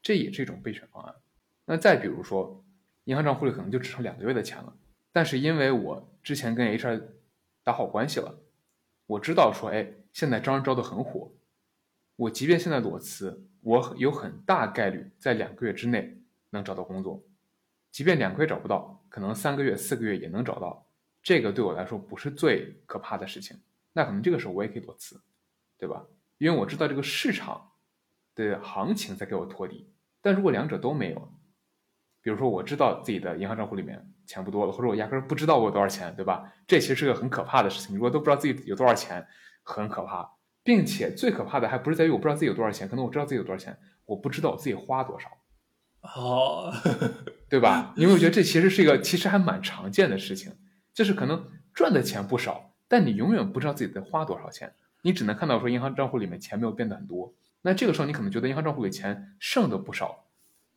[0.00, 1.14] 这也是一种备选方案。
[1.66, 2.64] 那再比如说，
[3.04, 4.74] 银行账户里可能就只剩两个月的钱了，
[5.12, 7.02] 但是因为我之前跟 HR
[7.62, 8.40] 打好关系了，
[9.04, 11.30] 我知道说，哎，现在招人招的很火，
[12.16, 17.22] 我即便现在裸辞，我有很大概率在两个月之内能找到工作，
[17.90, 20.86] 即便两个月找不到，可能三个月、四个月也能找到，
[21.22, 23.60] 这个对我来说不是最可怕的事情。
[23.92, 25.20] 那可能这个时候我也可以裸辞。
[25.80, 26.04] 对吧？
[26.36, 27.70] 因为我知道这个市场
[28.34, 31.32] 的行情在给我托底，但如果两者都没有，
[32.20, 36.52] 比如说我知道自己的银行账户里面钱不多了，或者我压根不知道我有多少钱，对吧？
[36.66, 37.96] 这其实是个很可怕的事情。
[37.96, 39.26] 如果都不知道自己有多少钱，
[39.62, 40.30] 很可怕，
[40.62, 45.30] 并且最可怕的还不是在于我不知道自己有多少钱，可能我知道自己有多少钱，我不知道我自己花多少，
[46.02, 46.70] 哦，
[47.50, 47.92] 对吧？
[47.96, 50.52] 因为我觉得这其实是一个其实还蛮常见的事情，
[50.94, 54.72] 就是可能赚的钱不少，但你永远不知道自己在花多少钱。
[55.02, 60.26] 你只能看到说银行账户里面钱没有变得很多，那这个时候你可能觉得银行账户里钱剩的不少，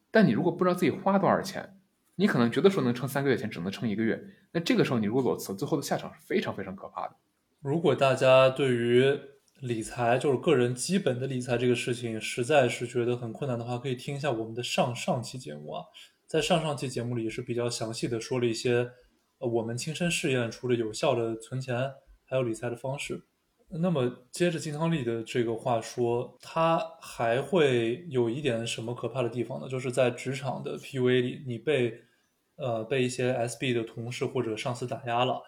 [0.09, 1.77] 但你如果不知道自己花多少钱，
[2.15, 7.15] 你可能觉得说能撑三个月钱，只能撑一个月，那这个时候你如果裸辞，最后的下场是非常非常可怕的。
[7.61, 9.19] 如果大家对于
[9.59, 15.85] 理财就是个人基本的理财这个事情实在是觉得很困难的话，可以听一下我们的上上期节目啊，
[16.33, 18.89] 在上上期节目里也是比较详细的说了一些
[19.37, 21.93] 呃我们亲身试验出了有效的存钱
[22.25, 23.21] 还有理财的方式。
[23.69, 29.69] 那么接着金汤力的这个话说，他还会有一点什么可怕的地方呢？
[29.69, 32.01] 就是在职场的 PUA 里，你被
[32.55, 35.39] 呃被一些 SB 的同事或者上司打压了，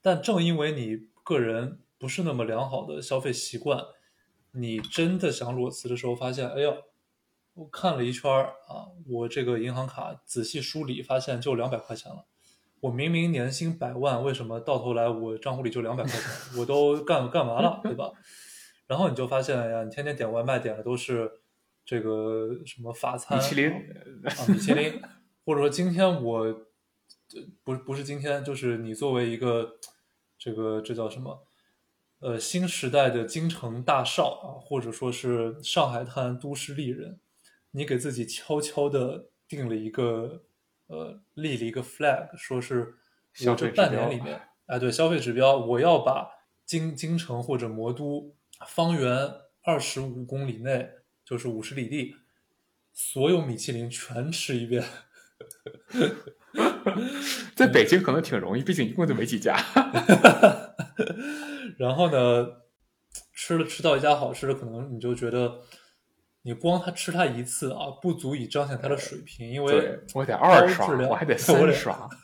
[0.00, 3.84] 但正因为你个人不是那么良好的消费习惯，
[4.52, 6.74] 你真的想裸辞的时候，发现，哎呦，
[7.60, 12.24] 我看了一圈啊，我这个银行卡仔细梳理，发现就两百块钱了。
[12.80, 16.22] 我明明年薪百万，为什么到头来我账户里就两百块钱？
[16.58, 18.10] 我都干干嘛了，对吧？
[18.86, 21.30] 然后你就发现呀，你天天点外卖点的都是
[21.84, 24.98] 这个什么法餐、米其林啊，米其林，
[25.44, 26.66] 或者说今天我
[27.62, 29.72] 不不是今天，就是你作为一个
[30.38, 31.46] 这个这叫什么
[32.20, 37.20] 呃新时代的京城大少啊，或者说是上海滩都市丽人，
[37.72, 40.44] 你给自己悄悄的定了一个。
[40.92, 42.96] 呃，立了一个 flag，说是
[43.46, 46.28] 我这半年里面，哎，对，消费指标，我要把
[46.66, 48.34] 京京城或者魔都
[48.66, 49.30] 方圆
[49.62, 50.90] 二十五公里内，
[51.24, 52.16] 就是五十里地，
[52.92, 54.82] 所有米其林全吃一遍。
[57.54, 59.56] 在北京可能挺容易，毕竟一共就没几家。
[61.78, 62.48] 然后呢，
[63.32, 65.60] 吃了吃到一家好吃的，可能你就觉得。
[66.42, 72.08] 你光他吃他一次啊，不足以彰显他的水平，因为我得二刷，我还得 三刷。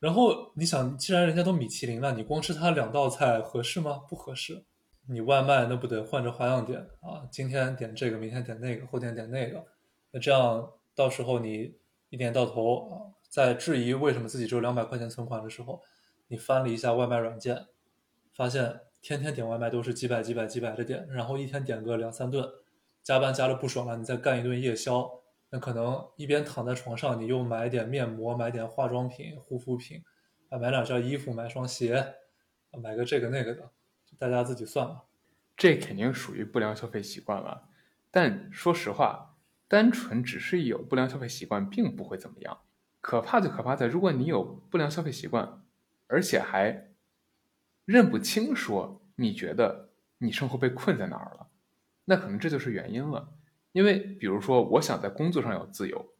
[0.00, 4.00] 然后你想，既然人家都米其林了，你光吃他两道菜合适吗？
[4.08, 4.64] 不合适。
[5.06, 7.22] 你外卖那不得换着花样点啊？
[7.30, 9.64] 今天点这个，明天点那个，后天点那个。
[10.10, 11.76] 那这样到时候你
[12.08, 15.80] 一年到头啊，在质疑为什么自己只有两百块钱存款的时候，
[16.26, 17.66] 你翻了一下外卖软件，
[18.34, 18.80] 发现。
[19.02, 22.48] 天天点外卖都是几百几百几百的点，然后一天点个两三顿，
[23.02, 25.10] 加班加的不爽了，你再干一顿夜宵，
[25.50, 30.02] 那可能一边躺在床上，你又买点面膜，买点化妆品、护肤品，
[30.48, 32.14] 啊，买两件衣服，买双鞋，
[32.82, 33.70] 买个这个那个的，
[34.18, 35.04] 大家自己算吧。
[35.56, 37.68] 这肯定属于不良消费习惯了。
[38.10, 39.36] 但说实话，
[39.68, 42.60] 单纯只是有不良消费习惯，并不会怎么样。
[43.00, 45.62] 可怕就可怕在，如果你有不良消费习惯，
[46.06, 46.89] 而且还
[47.90, 51.48] 认不清，说你觉得你生活被困在哪儿了，
[52.04, 53.32] 那可能这就是原因了。
[53.72, 56.14] 因为比如说，我想在工作上有自由，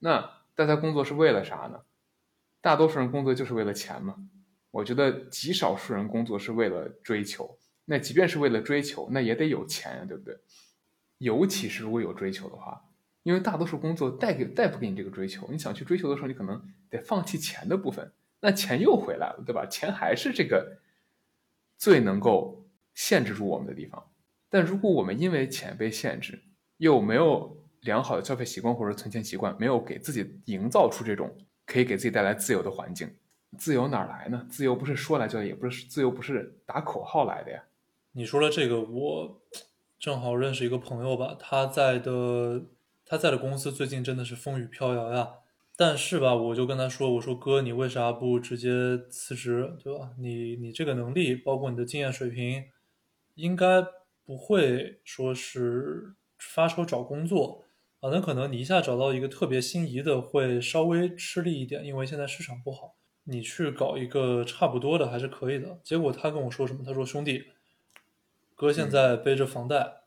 [0.00, 1.82] 那大家工作是为了啥呢？
[2.60, 4.16] 大多数人工作就是为了钱嘛。
[4.72, 10.36] 我觉得极少数人工作是为了追求，那即便是为了追求，那也得有钱呀，对不对？
[11.18, 12.84] 尤其是如果有追求的话，
[13.22, 19.66] 因为大多数工作带给带不给你这个追求，你想去追求的时候，你可能得放弃钱的部分，那钱又回来了，对吧？
[19.66, 20.78] 钱还是这个
[21.76, 24.02] 最能够限制住我们的地方。
[24.48, 26.42] 但如果我们因为钱被限制，
[26.78, 33.14] 又没有良好的消费习惯或者存钱习惯，没有给自己营造出这种可以给自己带来自由的环境，
[33.58, 34.46] 自由哪来呢？
[34.50, 37.62] 自由不是说来就来，也不是自由不是打口号来的呀。
[38.12, 39.40] 你说了这个，我
[39.98, 42.64] 正好认识一个朋友吧，他在的
[43.04, 45.28] 他在的公司最近真的是风雨飘摇呀。
[45.80, 50.10] 但是吧，我就跟他说，我说哥，你为啥不直接辞职，对吧？
[50.18, 52.64] 你你这个能力，包括你的经验水平，
[53.34, 53.66] 应该
[54.26, 56.16] 不会说是。
[56.38, 57.64] 发愁找工作
[58.00, 62.96] 啊，那可能你一下找到一个特别心仪的，会稍微吃力一点，因为现在市场不好。
[63.24, 65.78] 你去搞一个差不多的还是可以的。
[65.84, 66.82] 结果他跟我说什么？
[66.82, 67.44] 他说：“兄弟，
[68.54, 70.00] 哥现在背着房贷，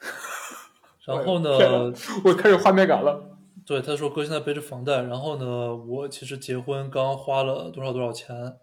[1.04, 1.92] 然后呢，
[2.24, 3.35] 我开始画面感了。
[3.66, 8.58] 对，他说哥现在背着房贷，然后呢，我其实结婚刚花了多少多少钱，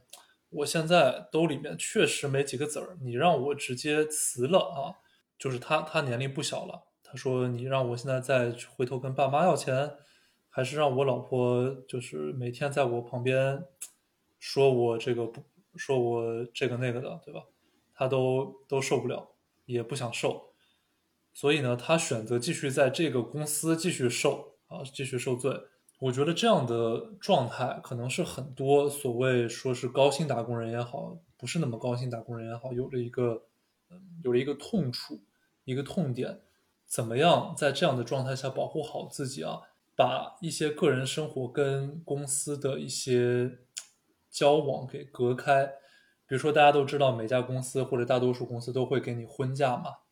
[0.49, 2.97] 我现在兜里面确实没几个子儿。
[3.01, 5.03] 你让我直接辞了啊，
[5.37, 9.97] 就是他他年龄不小了。”他说：“你让我现在再回头跟爸妈要钱，
[10.49, 13.65] 还是让我老婆就是每天在我旁边
[14.39, 15.43] 说我这个不
[15.75, 17.41] 说我这个那个的，对吧？
[17.93, 19.35] 他都都受不了，
[19.65, 20.53] 也不想受，
[21.33, 25.51] 所以呢，他选择继续在这个公司继续受啊，继续受罪。
[25.99, 33.43] 我觉得这样的状态可能是很多所谓说是高薪打工人也好，不是那么高薪打工人也好，有了一个
[34.23, 35.21] 有了一个痛处，
[35.63, 36.41] 一个痛点。”
[36.85, 39.61] 怎么样在这样的状态下保护好自己啊？
[39.95, 43.59] 把一些个人生活跟公司的一些
[44.29, 45.65] 交往给隔开。
[46.27, 50.02] 比如说，大家都知道每家公司或者大多数公司都会给你婚假嘛。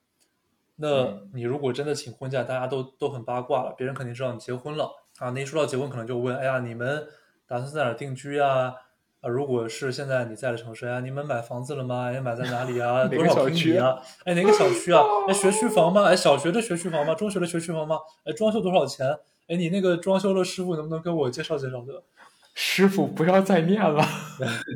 [0.82, 5.30] 那你如果真的请婚假，大家都都很八卦了，别人肯定知道你结婚了啊。
[5.30, 7.08] 那一说到结婚，可能就问：哎呀，你们
[7.48, 8.74] 打算在哪定居啊？
[9.22, 12.12] 啊，如果是现在你在的城市呀，你们买房子了吗？
[12.12, 13.06] 哎，买在哪里啊？
[13.08, 14.02] 多少平米啊？
[14.26, 15.04] 哎，哪个小区啊？
[15.28, 16.04] 哎，学区房吗？
[16.06, 17.14] 哎，小学的学区房吗？
[17.14, 18.00] 中学的学区房吗？
[18.26, 19.08] 哎，装修多少钱？
[19.48, 22.02] 哎，你那个装修的师傅能不能给我介绍介绍的？
[22.54, 24.04] 师傅不要再念了，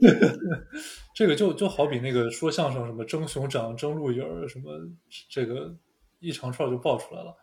[1.13, 4.71] 这个就就好比那个说相声什么争熊掌、争鹿尾儿什么，
[5.29, 5.75] 这个
[6.25, 7.35] 一长串就爆出来了。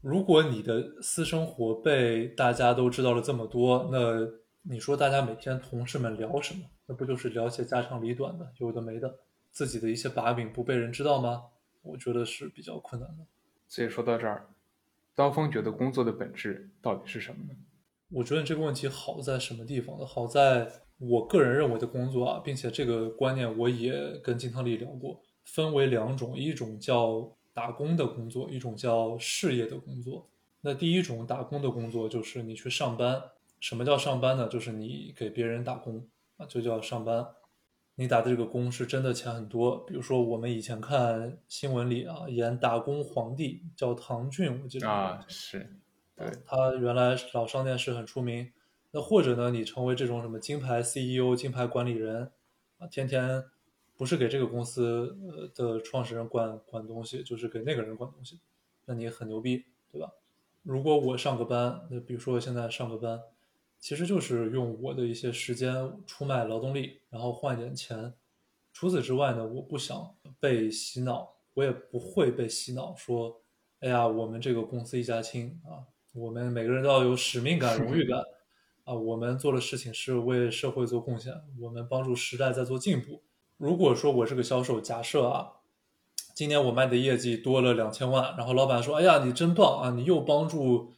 [0.00, 4.40] 如果你的私生活被大家都知道了这么多，那。
[4.62, 6.60] 你说大家每天同事们聊什么？
[6.84, 9.10] 那不就是聊些家长里短的，有的没的，
[9.50, 11.44] 自己的一些把柄不被人知道吗？
[11.80, 13.24] 我觉得是比较困难的。
[13.68, 14.50] 所以说到这儿，
[15.14, 17.56] 刀锋觉得工作的本质到底是什么呢？
[18.10, 20.04] 我觉得这个问题好在什么地方呢？
[20.04, 30.26] 好在我个人认为的工作啊，并且这个观念我也跟金汤力聊过，分为两种，一种叫打工的工作，一种叫事业的工作。
[30.62, 33.22] 那第一种打工的工作就是你去上班。
[33.60, 34.48] 什么叫上班呢？
[34.48, 37.26] 就是你给别人打工啊，就叫上班。
[37.96, 39.84] 你打的这个工是真的钱很多。
[39.84, 45.76] 比如说我们以前看新闻里啊，演打工皇帝叫唐骏，我记得啊是，
[46.16, 48.50] 对，他原来老上电视很出名。
[48.92, 52.32] 那或者呢，你成为这种什么金牌 CEO、金牌管理人
[52.78, 53.44] 啊，天天
[54.00, 58.40] 不是给这个公司呃的创始人管管东西，就是给那个人管东西，
[58.86, 60.10] 那你很牛逼，对吧？
[60.62, 63.20] 如果我上个班，那比如说现在上个班。
[63.78, 68.12] 其实就是用我的一些时间出卖劳动力，然后换一点钱。
[68.74, 73.40] 除此之外呢，我不想被洗脑，我也不会被洗脑说
[73.80, 78.22] ：“哎呀，我们这个公司一家亲啊，我们每个人都要有使命感、荣誉感
[78.84, 83.22] 啊，我们做的事情是为社会做贡献，我们帮助时代在做进步。”
[83.60, 85.52] 如果说我是个销售，假设啊，
[86.34, 90.94] 今年我卖的业绩多了两千万，然后老板说：“哎呀，你真棒啊，你又帮助。”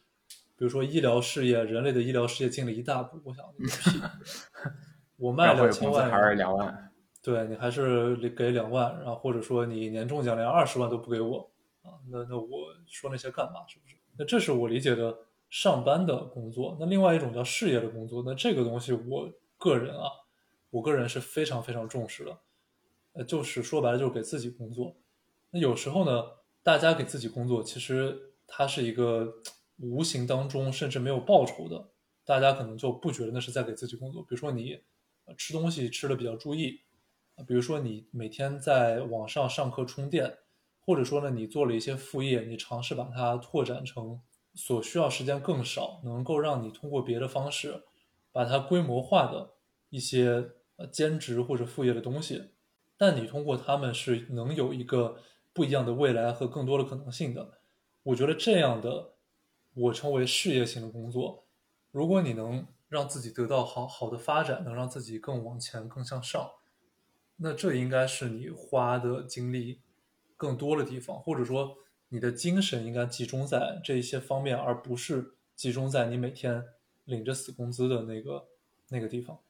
[0.55, 3.19] 比如说医疗事业，人类的医疗事业进了一大步。
[3.25, 3.99] 我想，屁！
[5.19, 6.89] 我卖两千万还是两万？
[7.21, 11.51] 对你还是给两万，然后或者说你年终奖连二十万都不给我
[11.81, 11.99] 啊？
[12.09, 12.47] 那那我
[12.87, 13.67] 说那些干嘛？
[13.67, 13.97] 是不是？
[14.17, 15.13] 那这是我理解的
[15.49, 16.77] 上班的工作。
[16.79, 20.07] 那另外一种叫事业的工作，那这个东西我个人啊，
[20.69, 22.37] 我个人是非常非常重视的。
[23.13, 24.95] 呃，就是说白了就是给自己工作。
[25.51, 26.23] 那有时候呢，
[26.61, 29.35] 大家给自己工作，其实它是一个
[29.77, 31.89] 无形当中甚至没有报酬的，
[32.25, 34.21] 大家可能就不觉得那是在给自己工作。
[34.21, 34.81] 比如说你
[35.37, 36.81] 吃东西吃的比较注意，
[37.47, 40.37] 比如说你每天在网上上课充电。
[40.85, 44.19] 或者说呢，你做了一些副业，你尝试把它拓展成
[44.53, 47.85] 所需要时间更少，能够让你通过别的方式
[48.33, 49.51] 把它规模化的
[49.87, 50.45] 一些
[50.75, 52.49] 呃兼职或者副业的东西，
[53.05, 55.17] 但你通过他们是能有一个
[55.51, 57.59] 不一样的未来和更多的可能性的。
[58.03, 59.15] 我觉得这样的
[59.73, 61.43] 我称为事业型的工作，
[61.91, 66.49] 如果你能让自己得到好好的发展，能让自己更往前更向上，
[67.35, 69.81] 那这应该是你花的精力。
[70.37, 71.75] 更多的地方，或者说
[72.07, 76.63] 你的精神应该集中在这一些方面，而不是集中在你每天
[77.03, 78.47] 领着死工资的那个
[78.87, 79.41] 那个地方。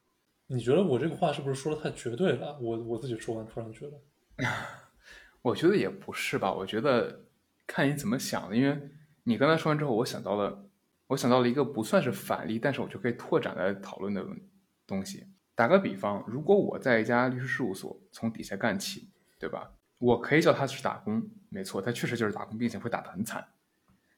[0.48, 2.58] 你觉得我这个话是不是说的太绝对了？
[2.60, 4.00] 我我自己说完突然觉得，
[5.41, 6.54] 我觉得也不是吧。
[6.54, 7.26] 我觉得
[7.66, 8.89] 看你怎么想的，因为
[9.24, 10.70] 你刚才说完之后，我想到了，
[11.08, 14.26] 我想到了一个不算是反例，但是我就可以拓展来讨论的
[14.86, 15.28] 东西。
[15.56, 19.72] 打个比方，如果我在一家律师事务所从底下干起，对吧？
[20.00, 23.48] 我可以叫他是打工，没错，他确实就是打工，并且会打得很惨。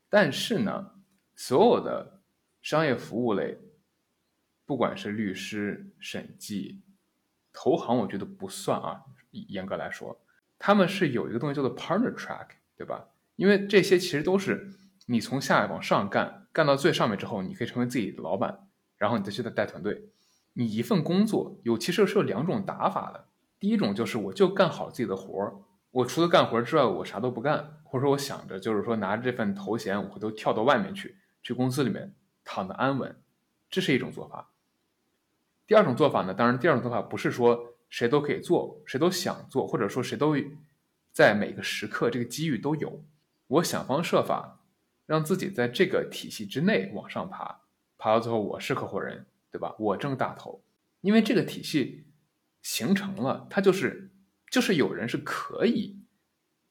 [0.09, 0.91] 但是呢，
[1.35, 2.21] 所有的
[2.61, 3.57] 商业服务类，
[4.65, 6.81] 不管是律师、审计、
[7.53, 9.01] 投行，我觉得不算啊。
[9.31, 10.21] 严格来说，
[10.57, 12.47] 他们是有一个东西叫做 partner track，
[12.77, 13.09] 对吧？
[13.35, 14.71] 因为这些其实都是
[15.07, 20.09] 你从下往上干，干到最上面之后，你可以成为自己的老板，然后你再去带团队。
[20.53, 23.27] 你一份工作有其实是有两种打法的，
[23.59, 25.57] 第一种就是我就干好自己的活儿。
[25.91, 33.21] 我除了干活之外，我啥都不干，或者说我想着就是说拿着这份头衔，我都跳到外面去，去公司里面躺的安稳，
[33.69, 34.53] 这是一种做法。
[35.67, 40.35] 第二种做法呢，当然第二种做法不是说谁都可以做，谁都想做，或者说谁都
[41.11, 43.03] 在每个时刻这个机遇都有。
[43.47, 44.59] 我想方设法
[45.05, 47.61] 让自己在这个体系之内往上爬，
[47.97, 49.75] 爬到最后我是合伙人，对吧？
[49.79, 50.61] 我挣大头，
[51.01, 52.05] 因为这个体系
[52.61, 54.09] 形成了，它就是。
[54.51, 55.99] 就是有人是可以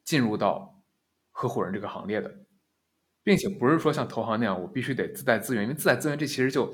[0.04, 0.80] 进入到
[1.32, 2.34] 合伙人这个行列的，
[3.22, 6.72] 并且不是说像投行那样，我必须得自带资源，因为自带资源这其实就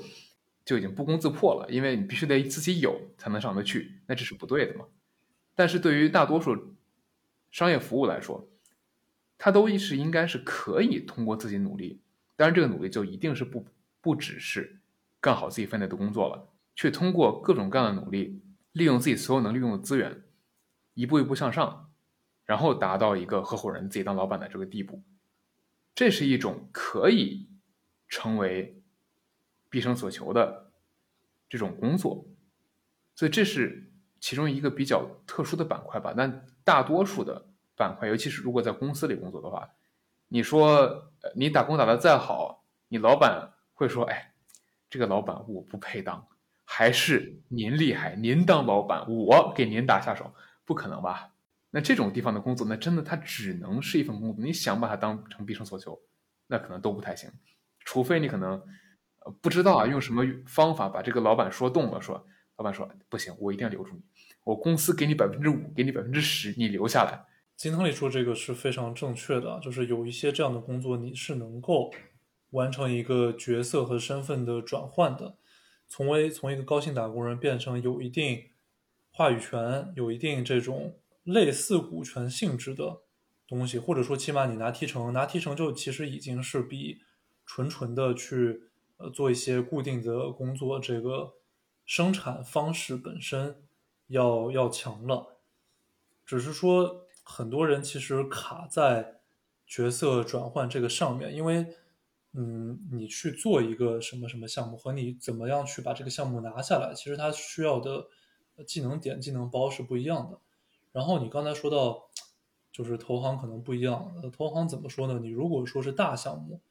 [0.71, 4.85] 就已经不攻自破了，因为你必须得自己有才能上得去，那这是不对的嘛。
[5.53, 6.77] 但是对于大多数
[7.51, 8.47] 商业服务来说，
[9.37, 11.99] 它都是应该是可以通过自己努力，
[12.37, 13.65] 当然这个努力就一定是不
[13.99, 14.79] 不只是
[15.19, 18.41] 干好自己分内的工作了，去通过各种各样的努力，
[18.71, 20.23] 利用自己所有能利用的资源。
[20.93, 21.89] 一步一步向上，
[22.45, 25.03] 然后达到一个合伙人自己当老板的这个地步，
[25.93, 27.49] 这是一种可以
[28.07, 28.80] 成为
[29.71, 30.71] 毕生所求的
[31.49, 32.23] 这种工作，
[33.15, 36.13] 所以这是其中一个比较特殊的板块吧。
[36.15, 39.67] 但大多数的板块，尤其是如果在公司里工作的话，
[40.27, 44.33] 你说你打工打得再好，你老板会说：“哎，
[44.91, 46.27] 这个老板我不配当，
[46.63, 50.31] 还是您厉害，您当老板，我给您打下手。”
[50.63, 51.33] 不可能吧？
[51.71, 54.45] 那这种地方的工作，那真的他只能是一份工作。
[54.45, 55.99] 你想把它当成毕生所求，
[56.47, 57.29] 那可能都不太行。
[57.79, 58.61] 除非你可能
[59.41, 62.25] 不知道啊，用什么方法把这个老板说动了，说
[62.57, 64.01] 老板说不行，我一定要留住你，
[64.43, 67.25] 我公司给你百分之五，给你百分之十，你留下来。
[67.55, 71.91] 金汤里说这个是非常正确的，就是有一些这样的工作，你是能够
[72.51, 75.35] 完成一个角色和身份的转换的，
[75.87, 78.45] 从为从一个高薪打工人变成有一定。
[79.13, 83.01] 话语权有一定这种类似股权性质的
[83.45, 87.01] 东西，或者说起码你拿提成，拿提成就其实已经是比
[87.45, 88.69] 纯纯的去
[89.01, 91.33] 呃做一些固定的工作这个
[91.85, 93.63] 生产方式本身
[94.07, 95.37] 要要强了。
[96.25, 99.21] 只是说很多人其实卡在
[99.65, 101.75] 角色转换这个上面，因为
[102.33, 108.07] 嗯，你去做一个什么什么项目和你怎么样去把这个项目拿下来，其实它需要的。
[108.67, 110.37] 技能点、技能包是不一样的。
[110.91, 112.11] 然后你刚才说到，
[112.71, 114.13] 就是投行可能不一样。
[114.21, 115.17] 呃，投行怎么说呢？
[115.19, 116.61] 你如果说是大项目，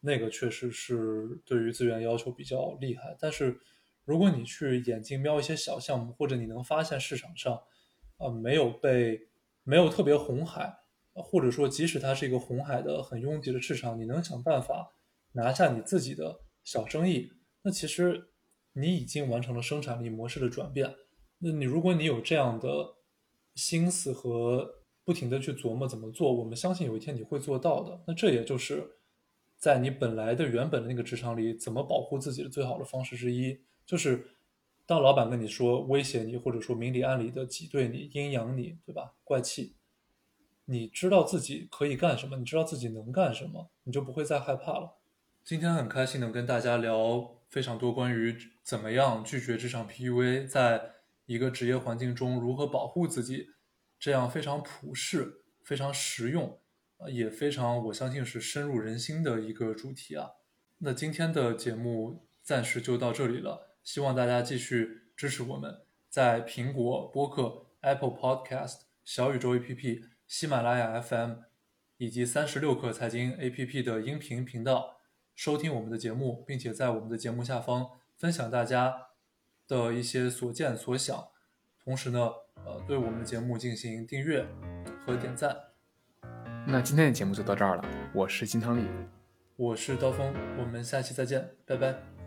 [0.00, 3.16] 那个确实是对于资源要求比较厉害。
[3.20, 3.58] 但是
[4.04, 7.60] 如果你去眼睛瞄一些小项目，或者你能发现市场上，
[8.18, 9.20] 呃，没有被
[9.62, 10.74] 没有特别红海，
[11.12, 14.90] 或者说即使它是一个红海的很拥挤的市场，你能想办法
[15.32, 17.30] 拿下你自己的小生意，
[17.62, 18.32] 那其实
[18.72, 20.94] 你已经完成了生产力模式的转变。
[21.38, 22.68] 那你如果你有这样的
[23.54, 24.68] 心思和
[25.04, 28.02] 不停的去琢磨怎么做，我们相信有一天你会做到的。
[28.06, 28.86] 那这也就是
[29.60, 34.30] 在你本来的原本的那个职场里，怎么保护自己的最好的方式之一，就是
[34.86, 39.12] 当老板跟你说威胁你，或者说明里暗里的挤兑你、阴阳你，对吧？
[39.22, 39.76] 怪气，
[40.64, 44.96] 你知道自己可以干什么，你知道自己能干什么，你就不会再害怕了。
[45.44, 50.92] 今天很开心能跟大家聊非常多关于怎么样拒绝职场 PUA，在
[51.26, 53.50] 一个职业环境中如何保护自己，
[53.98, 56.58] 这样非常普世、非常实用，
[57.08, 60.30] 也非常我相信是深入人心的一个主题啊。
[60.78, 71.36] 那今天的节目暂时就到这里了，希望大家继续支持我们，在苹果播客、Apple Podcast、小宇宙 APP、喜马拉雅 FM
[71.98, 74.98] 以及三十六氪财经 APP 的音频频道。
[75.34, 79.08] 收听我们的节目，并且在我们的节目下方分享大家
[79.66, 81.28] 的一些所见所想，
[81.82, 84.46] 同时呢，呃，对我们的节目进行订阅
[85.06, 85.69] 和点赞。
[86.66, 88.86] 那今天的节目就到这儿了，我是金汤力，
[89.56, 92.19] 我是刀锋，我们下期再见，拜拜。